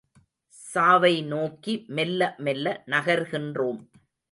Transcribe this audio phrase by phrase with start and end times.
[0.53, 3.81] சாவை நோக்கி மெல்ல மெல்ல நகர்கின்றோம்.